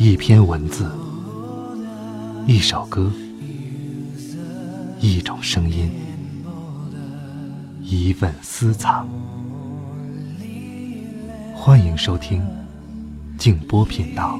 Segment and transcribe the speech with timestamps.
[0.00, 0.88] 一篇文字，
[2.46, 3.10] 一首歌，
[5.00, 5.90] 一种声音，
[7.82, 9.08] 一份私藏。
[11.52, 12.46] 欢迎收听
[13.36, 14.38] 静波频道。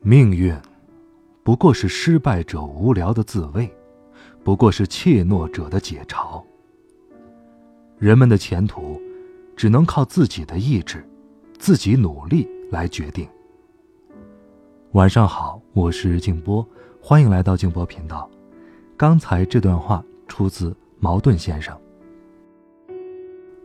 [0.00, 0.56] 命运，
[1.42, 3.70] 不过是失败者无聊的自慰，
[4.42, 6.42] 不过是怯懦者的解嘲。
[8.02, 9.00] 人们的前途，
[9.56, 11.08] 只能靠自己的意志、
[11.56, 13.28] 自己努力来决定。
[14.94, 16.68] 晚上好，我是静波，
[17.00, 18.28] 欢迎来到静波频道。
[18.96, 21.78] 刚才这段话出自茅盾先生。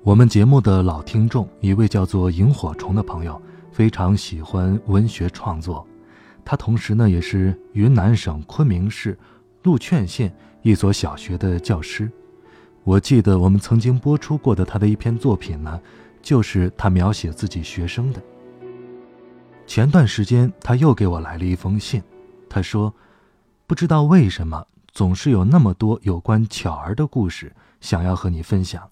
[0.03, 3.41] 我们节目的老听众，一位叫做萤火虫的朋友，
[3.71, 5.83] 非常喜欢文学创作。
[6.45, 9.17] 他同时呢，也是云南省昆明市
[9.63, 12.07] 禄劝县一所小学的教师。
[12.87, 15.77] 我记得我们曾经播出过的他的一篇作品呢，
[16.21, 18.23] 就是他描写自己学生的。
[19.66, 22.02] 前段时间他又给我来了一封信，
[22.49, 22.94] 他说
[23.67, 28.88] ：“不知道为什么总是有那么多有关巧儿的故事想要和你分享，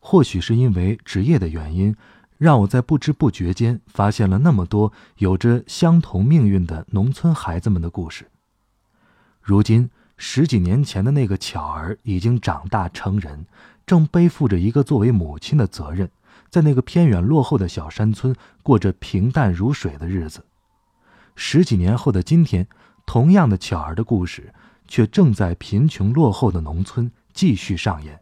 [0.00, 1.94] 或许是因为职业的原因。”
[2.38, 8.28] 让我在不知不觉间发现了那么多有着相同命运的农村孩子们的故事。
[9.42, 13.46] 如今，十几年前的那个巧儿已经长大成人，
[13.86, 16.10] 正背负着一个作为母亲的责任，
[16.50, 20.44] 在那个偏远落后的小山村过着平淡如水的日子。
[21.34, 22.66] 十几年后的今天，
[23.06, 24.52] 同样的巧儿的故事，
[24.86, 28.20] 却正在贫穷落后的农村继续上演。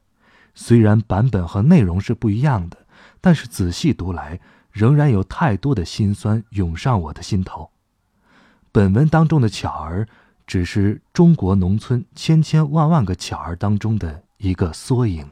[0.54, 2.86] 虽然版本和内容是不一样的。
[3.20, 4.38] 但是仔细读来，
[4.70, 7.70] 仍然有太多的心酸涌上我的心头。
[8.70, 10.06] 本文当中的巧儿，
[10.46, 15.28] 只是中国农村千千万万个巧儿当中的一个缩影。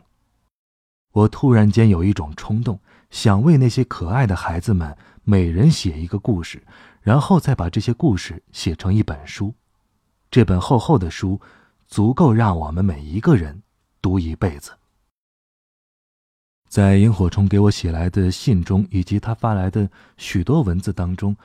[1.12, 6.62] 我突然间有一种冲动，想为那些可爱的孩子们每人写一个故事，
[7.00, 9.54] 然后再把这些故事写成一本书。
[10.30, 11.40] 这本厚厚的书，
[11.86, 13.62] 足够让我们每一个人
[14.02, 14.72] 读一辈子。
[16.68, 21.36] 在萤火虫给我写来的信中，以及他发来的许多文字当中，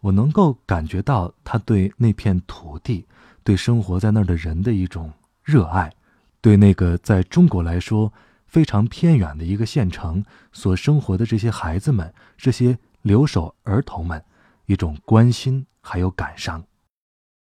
[0.00, 3.06] 我能够感觉到他对那片土地、
[3.42, 5.12] 对生活在那儿的人的一种
[5.42, 5.92] 热爱，
[6.40, 8.12] 对那个在中国来说
[8.46, 14.22] 非常偏远的一个县城所生活的这些孩子们、这些留守儿童们
[14.66, 16.62] 一种关心还有感伤。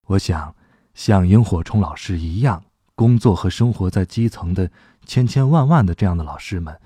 [0.06, 0.55] 我想，
[0.95, 2.65] 像萤火虫老师一样
[2.95, 4.71] 工作和生活在基层的
[5.06, 6.77] 千千万万的这样的老师们。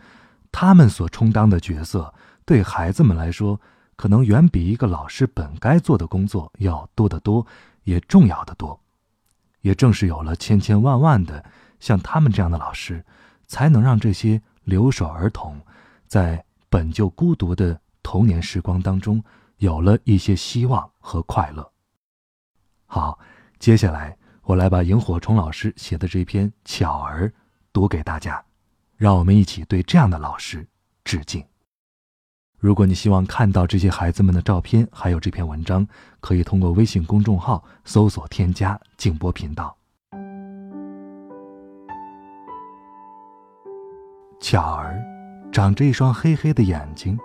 [0.53, 2.15] 他们所充当的角色，
[2.45, 3.61] 对孩子们来说，
[3.97, 7.47] 可能远比一个老师本该做的工作要多得多，
[7.85, 8.79] 也重要的多。
[9.61, 11.45] 也正是有了千千万万的
[11.81, 13.05] 像他们这样的老师，
[13.47, 15.59] 才能让这些留守儿童，
[16.07, 19.23] 在本就孤独的童年时光当中，
[19.59, 21.73] 有了一些希望和快乐。
[22.87, 23.19] 好，
[23.59, 27.29] 接下来我来把萤火虫老师写的这篇《巧儿》
[27.73, 28.45] 读给大家。
[28.97, 30.67] 让我们一起对这样的老师
[31.05, 31.45] 致敬。
[32.65, 35.87] 如果你希望看到这些孩子们的照片，还有这篇文章，
[36.21, 39.77] 可以通过微信公众号搜索添加“静波频道”。
[44.41, 44.99] 巧儿，
[45.53, 47.19] 长着一双黑黑的眼睛，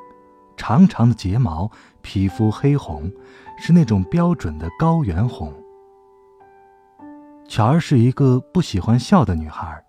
[0.57, 1.71] 长长的睫毛，
[2.01, 3.09] 皮肤黑红，
[3.57, 5.53] 是那种标准的高原红。
[7.47, 9.81] 巧儿是一个不喜欢笑的女孩。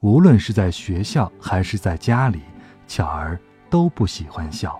[0.00, 2.42] 无论是在学校还是在家里，
[2.86, 3.40] 巧儿
[3.70, 4.78] 都不喜欢笑。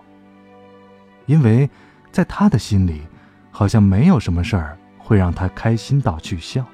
[1.26, 1.69] 因为，
[2.10, 3.03] 在他的心里，
[3.50, 6.64] 好像没有什么事儿会让他开心到去笑。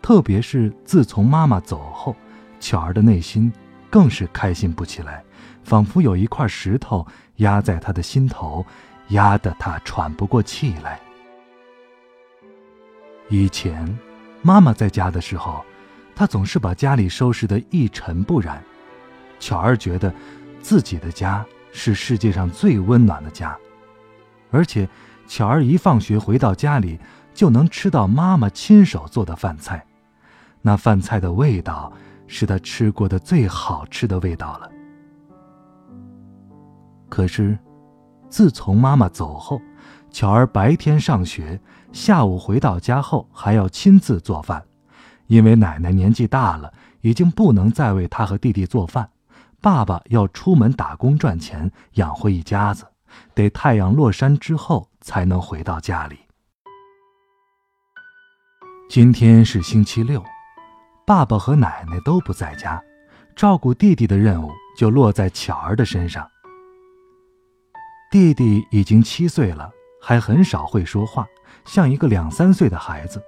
[0.00, 2.14] 特别是自从妈妈走后，
[2.60, 3.52] 巧儿的内心
[3.90, 5.22] 更是开心不起来，
[5.64, 8.64] 仿佛有一块石头压在他的心头，
[9.08, 11.00] 压得他喘不过气来。
[13.28, 13.98] 以前，
[14.42, 15.64] 妈妈在家的时候。
[16.14, 18.60] 他总是把家里收拾得一尘不染，
[19.38, 20.12] 巧儿觉得，
[20.60, 23.56] 自己的家是世界上最温暖的家，
[24.50, 24.88] 而且，
[25.26, 26.98] 巧儿一放学回到家里，
[27.34, 29.84] 就能吃到妈妈亲手做的饭菜，
[30.62, 31.92] 那饭菜的味道
[32.26, 34.70] 是他吃过的最好吃的味道了。
[37.08, 37.58] 可是，
[38.28, 39.60] 自从妈妈走后，
[40.10, 41.60] 巧儿白天上学，
[41.92, 44.62] 下午回到家后还要亲自做饭。
[45.26, 46.72] 因为奶奶年纪大了，
[47.02, 49.08] 已经不能再为他和弟弟做饭，
[49.60, 52.86] 爸爸要出门打工赚钱养活一家子，
[53.34, 56.18] 得太阳落山之后才能回到家里。
[58.88, 60.22] 今天是星期六，
[61.04, 62.80] 爸爸和奶奶都不在家，
[63.34, 66.26] 照顾弟弟的任务就落在巧儿的身上。
[68.10, 69.70] 弟弟已经七岁了，
[70.00, 71.26] 还很少会说话，
[71.66, 73.20] 像一个两三岁的孩子。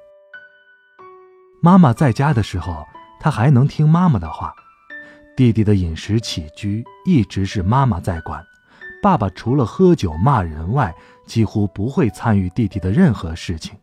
[1.60, 2.86] 妈妈在家的时候，
[3.18, 4.54] 他还能听妈妈的话。
[5.40, 8.44] 弟弟的饮食起居一直是妈妈在管，
[9.02, 10.94] 爸爸除了喝酒骂人外，
[11.26, 13.74] 几乎不会参与弟弟的任何事情。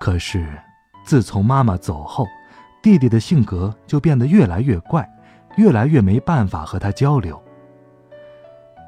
[0.00, 0.58] 可是，
[1.04, 2.26] 自从妈妈走后，
[2.82, 5.08] 弟弟的性格就变得越来越怪，
[5.54, 7.40] 越来越没办法和他交流。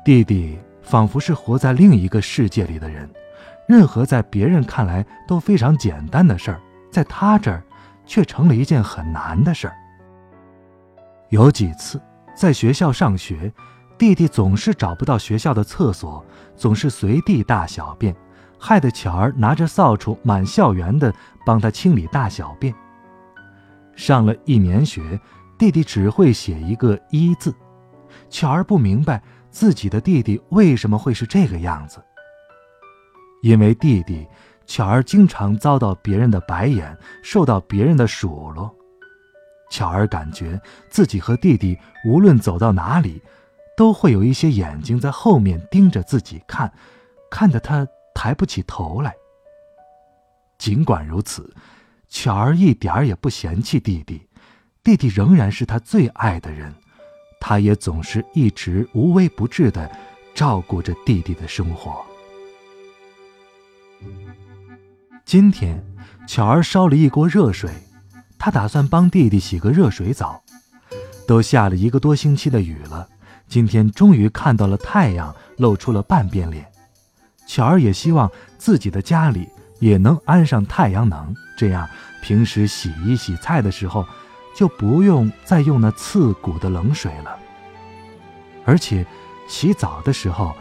[0.04, 3.08] 弟弟仿佛是活在另一个世界里的人，
[3.68, 7.62] 任何在别人看来都非常简单的事儿，在他这儿
[8.04, 9.76] 却成了一件很难的事儿。
[11.32, 11.98] 有几次
[12.36, 13.50] 在学校上学，
[13.96, 16.22] 弟弟总是找不到学校的厕所，
[16.54, 18.14] 总是随地大小便，
[18.58, 21.10] 害得巧儿拿着扫帚满校园的
[21.46, 22.74] 帮他清理大小便。
[23.96, 25.18] 上了一年学，
[25.56, 27.54] 弟弟只会写一个“一”字，
[28.28, 31.98] 巧儿不明白自己的弟弟为什么会是这个样子。
[33.40, 34.28] 因为弟弟，
[34.66, 38.70] 巧儿经常遭到别人的白眼，受到别人的数落。
[39.72, 40.60] 巧儿感觉
[40.90, 43.22] 自己和弟弟无论走到哪里，
[43.74, 46.70] 都会有一些眼睛在后面盯着自己看，
[47.30, 49.14] 看得他抬不起头来。
[50.58, 51.54] 尽管如此，
[52.06, 54.28] 巧儿一点儿也不嫌弃弟弟，
[54.84, 56.74] 弟弟仍然是他最爱的人，
[57.40, 59.90] 他也总是一直无微不至的
[60.34, 62.04] 照顾着弟弟的生活。
[65.24, 65.82] 今天，
[66.28, 67.70] 巧儿烧了一锅热水。
[68.44, 70.42] 他打算帮弟弟洗个热水澡，
[71.28, 73.08] 都下了一个多星期的雨了，
[73.46, 76.66] 今天终于看到了太阳，露出了半边脸。
[77.46, 78.28] 巧儿也希望
[78.58, 79.48] 自己的家里
[79.78, 81.88] 也能安上太阳能，这样
[82.20, 84.04] 平时洗衣洗菜的时候
[84.56, 87.38] 就不用再用那刺骨的冷水了，
[88.64, 89.06] 而且
[89.46, 90.52] 洗澡的时候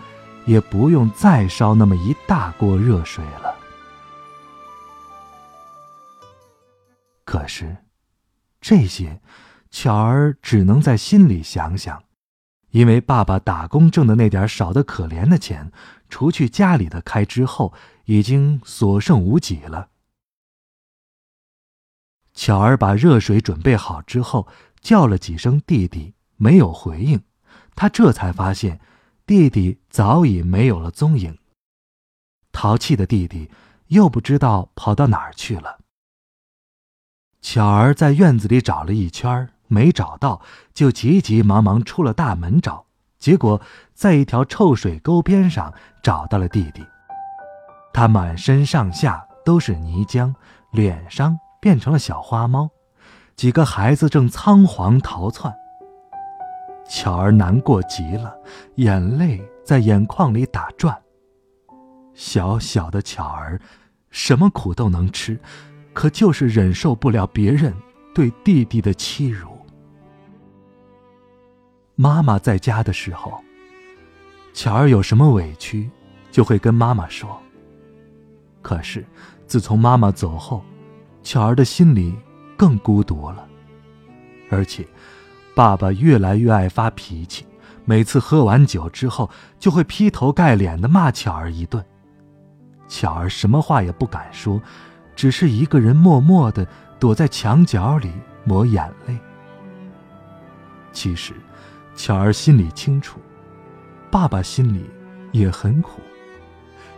[0.45, 3.50] 也不用再烧那么一大锅热水了。
[7.31, 7.77] 可是，
[8.59, 9.21] 这些，
[9.69, 12.03] 巧儿只能在心里想想，
[12.71, 15.71] 因为爸爸打工挣的那点少得可怜的钱，
[16.09, 17.73] 除去家里的开支后，
[18.03, 19.91] 已经所剩无几了。
[22.33, 24.49] 巧儿把热水准备好之后，
[24.81, 27.23] 叫了几声弟弟，没有回应，
[27.75, 28.81] 他这才发现，
[29.25, 31.37] 弟弟早已没有了踪影。
[32.51, 33.49] 淘气的弟弟
[33.87, 35.79] 又不知道跑到哪儿去了。
[37.41, 40.41] 巧儿在院子里找了一圈，没找到，
[40.73, 42.85] 就急急忙忙出了大门找。
[43.17, 43.59] 结果
[43.93, 45.73] 在一条臭水沟边上
[46.03, 46.85] 找到了弟弟，
[47.93, 50.33] 他满身上下都是泥浆，
[50.71, 52.69] 脸上变成了小花猫。
[53.35, 55.53] 几个孩子正仓皇逃窜。
[56.87, 58.35] 巧儿难过极了，
[58.75, 60.95] 眼泪在眼眶里打转。
[62.13, 63.59] 小小的巧儿，
[64.09, 65.39] 什么苦都能吃。
[65.93, 67.73] 可就是忍受不了别人
[68.13, 69.49] 对弟弟的欺辱。
[71.95, 73.43] 妈妈在家的时候，
[74.53, 75.89] 巧儿有什么委屈，
[76.31, 77.39] 就会跟妈妈说。
[78.61, 79.05] 可是，
[79.45, 80.63] 自从妈妈走后，
[81.21, 82.15] 巧儿的心里
[82.57, 83.47] 更孤独了。
[84.49, 84.87] 而且，
[85.53, 87.45] 爸爸越来越爱发脾气，
[87.85, 91.83] 每次喝完酒之后，就会劈头盖脸的骂巧儿一顿。
[92.87, 94.61] 巧儿什么话也不敢说。
[95.21, 96.65] 只是一个人默默的
[96.99, 98.11] 躲在墙角里
[98.43, 99.15] 抹眼泪。
[100.91, 101.35] 其实，
[101.95, 103.19] 巧儿心里清楚，
[104.09, 104.89] 爸爸心里
[105.31, 106.01] 也很苦。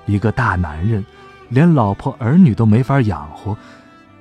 [0.06, 1.06] 一个大男人，
[1.50, 3.58] 连老婆儿女都没法养活，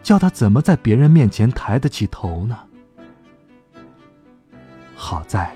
[0.03, 2.59] 叫他怎么在别人面前抬得起头呢？
[4.97, 5.55] 好在，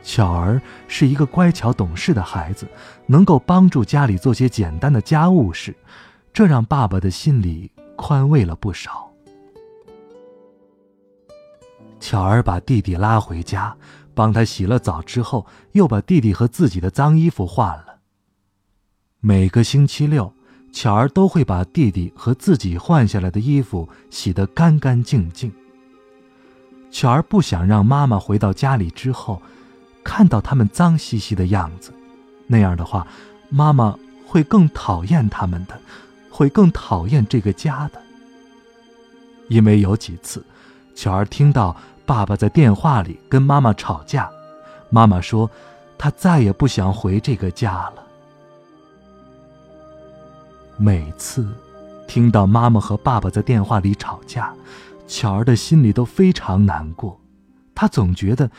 [0.00, 2.68] 巧儿是一个乖巧懂事的孩子，
[3.06, 5.74] 能够帮助家里做些简单的家务事。
[6.34, 9.08] 这让爸爸的心里宽慰了不少。
[12.00, 13.74] 巧儿把弟弟拉回家，
[14.14, 18.00] 帮他洗了澡之后，又把弟弟和自己的脏衣服换了。
[19.20, 20.34] 每个星期六，
[20.72, 25.52] 巧儿都会把弟弟和自己换下来的衣服洗得干干净净。
[26.90, 29.40] 巧儿不想让妈妈回到家里之后，
[30.02, 31.94] 看到他们脏兮兮的样子，
[32.48, 33.06] 那样的话，
[33.50, 35.80] 妈妈会更讨厌他们的。
[36.36, 38.02] 会更讨厌这个家的，
[39.46, 40.44] 因为有几次，
[40.92, 44.28] 巧儿听到爸爸在电话里跟妈妈吵架，
[44.90, 45.48] 妈妈说，
[45.96, 48.04] 她再也不想回这个家了。
[50.76, 51.46] 每次
[52.08, 54.52] 听到妈妈和爸爸在电话里吵架，
[55.06, 57.20] 巧儿的心里都非常难过，
[57.76, 58.50] 她总觉得，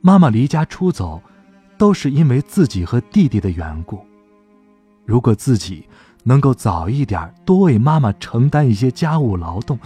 [0.00, 1.20] 妈妈离家出走，
[1.76, 4.06] 都是因为自己和弟弟的缘故。
[5.04, 5.84] 如果自己
[6.24, 9.78] 能够早一点多为妈妈承担一些家务劳动，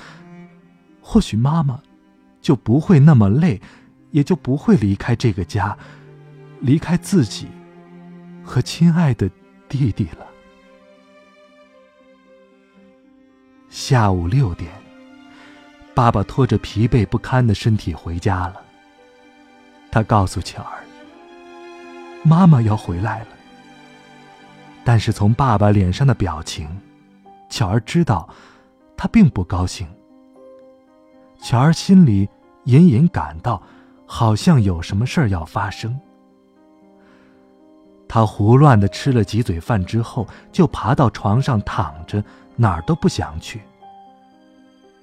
[1.00, 1.80] 或许妈妈
[2.40, 3.60] 就不会那么累，
[4.10, 5.76] 也就不会离开这个家，
[6.60, 7.48] 离开自己
[8.42, 9.30] 和亲爱的
[9.68, 10.26] 弟弟了。
[13.68, 14.70] 下午六点。
[15.94, 18.62] 爸爸拖着疲惫不堪的身体回家了。
[19.90, 20.82] 他告诉巧儿
[22.24, 23.26] ：“妈妈要回来了。”
[24.84, 26.68] 但是从爸爸脸上的表情，
[27.48, 28.28] 巧儿知道
[28.96, 29.86] 他并不高兴。
[31.40, 32.28] 巧儿心里
[32.64, 33.62] 隐隐感到，
[34.06, 35.98] 好像有什么事儿要发生。
[38.08, 42.22] 他胡乱的吃了几嘴饭之后，就爬到床上躺着，
[42.56, 43.62] 哪儿都不想去。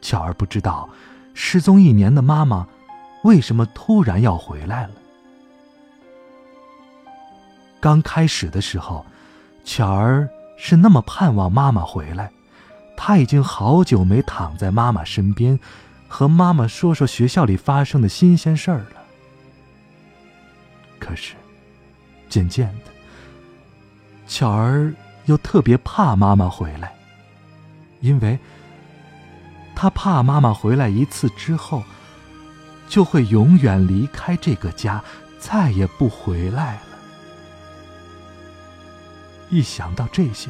[0.02, 0.88] 巧儿不知道，
[1.34, 2.68] 失踪一年的妈妈，
[3.24, 4.92] 为什么突然要回来了。
[7.80, 9.06] 刚开始的时候，
[9.64, 12.32] 巧儿是那么盼望妈妈回来，
[12.98, 15.60] 她已经好久没躺在妈妈身边，
[16.08, 19.04] 和妈妈说说学校里发生的新鲜事儿了。
[21.00, 21.36] 可是，
[22.28, 22.92] 渐渐的，
[24.28, 24.94] 巧儿
[25.26, 26.94] 又特别怕妈妈回来，
[28.02, 28.38] 因为。
[29.82, 31.82] 他怕妈妈回来一次之后，
[32.90, 35.02] 就会永远离开这个家，
[35.40, 36.89] 再也不回来了。
[39.50, 40.50] 一想到这些，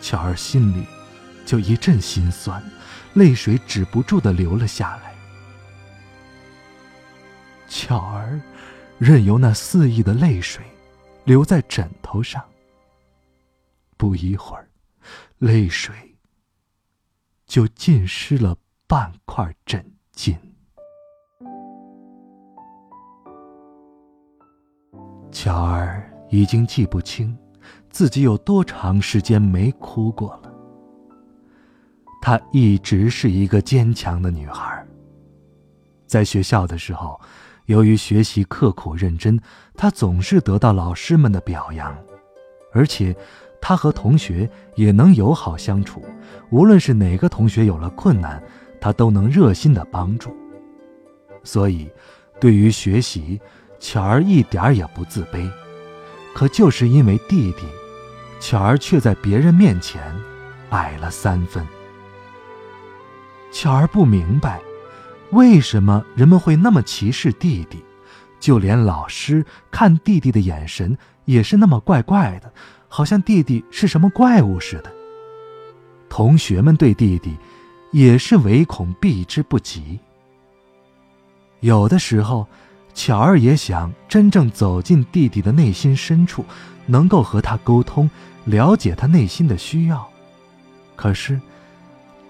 [0.00, 0.86] 巧儿心里
[1.44, 2.62] 就一阵心酸，
[3.14, 5.14] 泪水止不住的流了下来。
[7.68, 8.40] 巧儿
[8.98, 10.64] 任由那肆意的泪水
[11.24, 12.44] 流在枕头上，
[13.96, 14.68] 不一会儿，
[15.38, 15.94] 泪水。
[17.44, 19.84] 就浸湿了半块枕
[20.16, 20.34] 巾。
[25.30, 27.36] 巧儿已经记不清
[27.92, 30.52] 自己有多长时间没哭过了。
[32.20, 34.84] 她一直是一个坚强的女孩。
[36.06, 37.20] 在学校的时候，
[37.66, 39.38] 由于学习刻苦认真，
[39.76, 41.96] 她总是得到老师们的表扬，
[42.72, 43.14] 而且。
[43.64, 46.02] 她和同学也能友好相处，
[46.50, 48.42] 无论是哪个同学有了困难，
[48.80, 50.36] 她都能热心的帮助。
[51.44, 51.88] 所以，
[52.40, 53.40] 对于学习，
[53.78, 55.48] 巧儿一点也不自卑。
[56.34, 57.62] 可就是因为弟弟，
[58.42, 60.02] 巧儿却在别人面前
[60.70, 61.64] 矮了三分。
[63.52, 64.60] 巧儿不明白，
[65.30, 67.84] 为什么人们会那么歧视弟弟，
[68.40, 72.52] 就连老师看弟弟的眼神也是那么怪怪的。
[72.88, 74.92] 好像弟弟是什么怪物似的。
[76.10, 77.36] 同学们对弟弟
[77.92, 80.00] 也是唯恐避之不及。
[81.60, 82.48] 有的时候，
[82.92, 86.44] 巧儿也想真正走进弟弟的内心深处，
[86.86, 88.10] 能够和他沟通，
[88.44, 90.08] 了解他内心的需要。
[90.96, 91.40] 可是，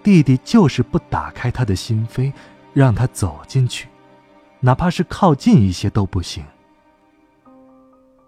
[0.03, 2.33] 弟弟就是不打开他的心扉，
[2.73, 3.89] 让他走进去，
[4.61, 6.45] 哪怕是靠近一些都不行。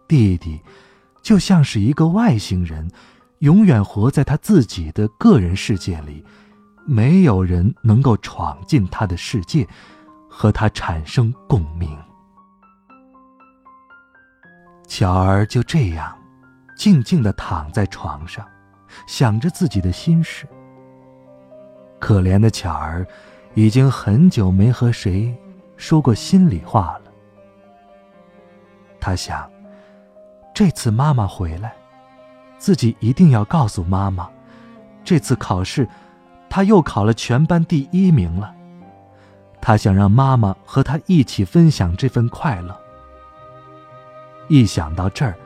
[0.06, 0.60] 弟弟。
[1.22, 2.86] 就像是一个外星人，
[3.38, 6.22] 永远活在他自己的个人世界里，
[6.84, 9.66] 没有人能够闯进他的世界，
[10.28, 11.98] 和他产生共鸣。
[14.86, 16.14] 巧儿就这样，
[16.76, 18.46] 静静的躺在床上，
[19.06, 20.46] 想着自己的心事。
[21.98, 23.06] 可怜的巧儿，
[23.54, 25.34] 已经很久没和谁
[25.76, 27.12] 说过心里话了。
[29.00, 29.50] 他想。
[30.56, 31.74] 这次妈妈回来，
[32.58, 34.30] 自己一定要告诉妈妈，
[35.02, 35.88] 这次考试，
[36.48, 38.54] 他又考了全班第一名了。
[39.60, 42.80] 他想让妈妈和他一起分享这份快乐。
[44.46, 45.36] 一想到这儿，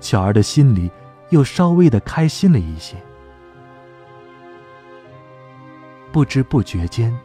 [0.00, 0.90] 巧儿的心里
[1.30, 2.96] 又稍微的开心了一些。
[6.10, 7.16] 不知不觉间，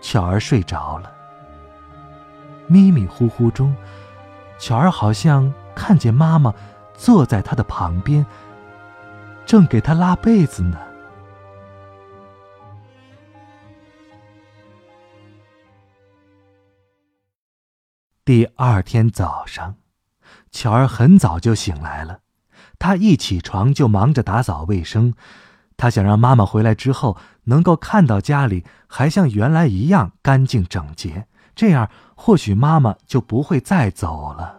[0.00, 1.12] 巧儿睡着了。
[2.66, 3.74] 迷迷糊糊中，
[4.58, 6.54] 巧儿好像看见妈妈。
[6.98, 8.24] 坐在她的旁边，
[9.44, 10.78] 正给她拉被子呢。
[18.24, 19.76] 第二天早上，
[20.56, 22.20] 巧儿很早就醒来了。
[22.78, 25.12] 她一起床就忙着打扫卫生，
[25.76, 34.58] 她想让妈妈回来之后能够看到家里还像原来一样干净整洁，这样或许妈妈就不会再走了。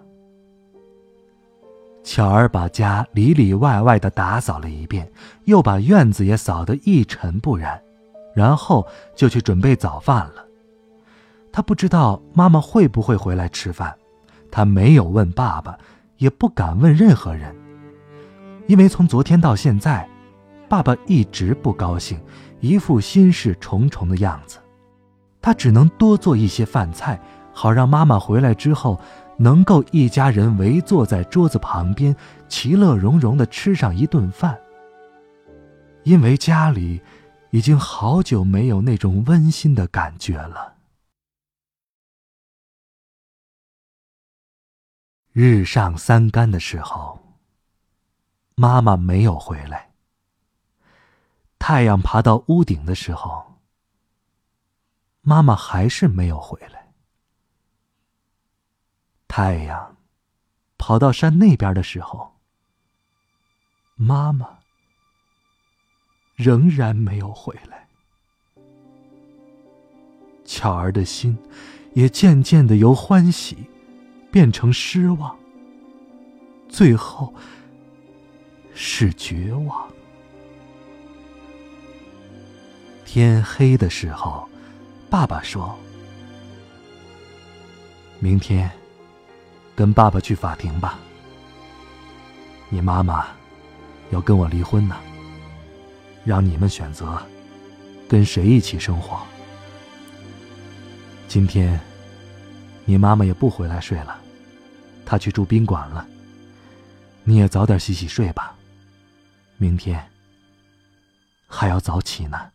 [2.04, 5.12] 巧儿把家里里外外的打扫了一遍，
[5.46, 7.82] 又把院子也扫得一尘不染，
[8.36, 10.46] 然后就去准备早饭了。
[11.51, 13.98] 他不知道妈妈会不会回来吃饭，
[14.58, 15.78] 他没有问爸爸，
[16.18, 17.56] 也不敢问任何人，
[18.66, 20.10] 因为从昨天到现在，
[20.68, 22.20] 爸爸一直不高兴，
[22.60, 24.58] 一副心事重重的样子。
[25.44, 27.22] 他只能多做一些饭菜，
[27.54, 29.00] 好让妈妈回来之后，
[29.38, 32.16] 能够一家人围坐在桌子旁边，
[32.48, 34.58] 其乐融融的吃上一顿饭。
[36.02, 37.00] 因为家里
[37.52, 40.77] 已经好久没有那种温馨的感觉了。
[45.39, 47.20] 日上三竿的时候，
[48.56, 49.91] 妈妈没有回来。
[51.60, 53.60] 太阳爬到屋顶的时候，
[55.22, 56.91] 妈妈还是没有回来。
[59.27, 59.96] 太阳
[60.75, 62.34] 跑到山那边的时候，
[63.94, 64.58] 妈妈。
[66.36, 67.88] 仍然没有回来，
[70.46, 71.38] 巧儿的心
[71.94, 73.70] 也渐渐的由欢喜
[74.32, 75.36] 变成失望，
[76.70, 77.34] 最后
[78.74, 79.88] 是绝望。
[83.06, 84.48] 天黑的时候，
[85.10, 85.78] 爸爸说
[88.20, 88.70] ：“明天
[89.76, 91.00] 跟爸爸去法庭吧，
[92.70, 93.28] 你妈妈
[94.12, 94.96] 要跟我离婚呢。”
[96.26, 97.18] 让你们选择，
[98.06, 99.18] 跟谁一起生活。
[101.30, 101.80] 今天，
[102.88, 104.20] 你妈妈也不回来睡了，
[105.06, 106.08] 她去住宾馆了。
[107.25, 108.56] 你也早点洗洗睡吧，
[109.58, 110.10] 明天
[111.46, 112.50] 还要早起呢。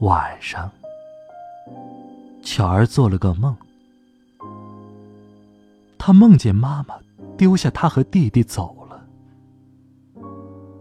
[0.00, 0.70] 晚上，
[2.42, 3.56] 巧儿做了个梦，
[5.96, 6.94] 她梦见妈妈。
[7.36, 9.04] 丢下他和弟弟走了，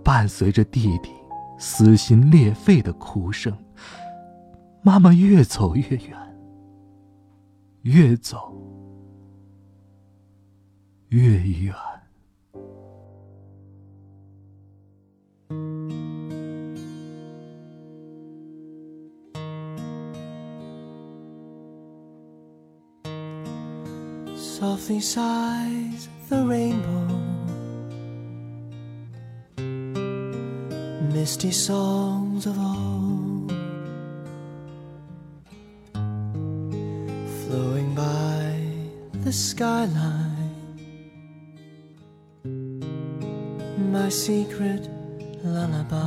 [0.03, 1.09] 伴随着弟弟
[1.65, 3.57] 撕心裂肺的哭声，
[4.81, 6.37] 妈妈越走越远，
[7.83, 8.53] 越走
[11.07, 11.73] 越远。
[24.35, 27.07] Softly sighs the rainbow,
[31.13, 33.51] misty songs of old,
[37.43, 38.59] flowing by
[39.23, 40.31] the skyline.
[43.91, 44.89] My secret
[45.43, 46.01] lullaby.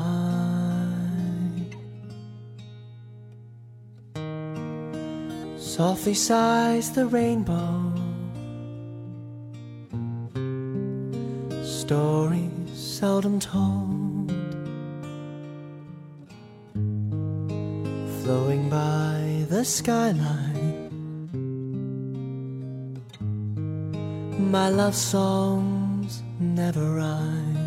[5.57, 7.93] Softly sighs the rainbow.
[11.87, 13.86] stories seldom told,
[19.77, 20.89] skyline.
[24.51, 27.59] My love songs never rhyme.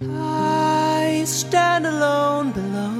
[0.00, 2.96] I stand alone below,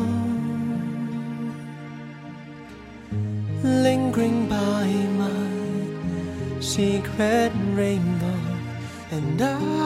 [3.87, 4.85] lingering by
[5.22, 8.40] my secret rainbow
[9.12, 9.82] and I,